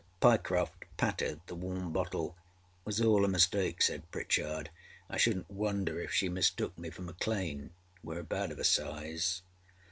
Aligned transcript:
â 0.01 0.31
Pyecroft 0.31 0.85
patted 0.97 1.41
the 1.45 1.53
warm 1.53 1.93
bottle. 1.93 2.31
âIt 2.31 2.85
was 2.85 3.01
all 3.01 3.23
a 3.23 3.27
mistake,â 3.27 3.83
said 3.83 4.09
Pritchard. 4.11 4.71
âI 5.11 5.17
shouldnât 5.19 5.47
wonder 5.51 5.99
if 5.99 6.11
she 6.11 6.27
mistook 6.27 6.75
me 6.75 6.89
for 6.89 7.03
Maclean. 7.03 7.69
Weâre 8.03 8.21
about 8.21 8.51
of 8.51 8.57
a 8.57 8.63
size. 8.63 9.43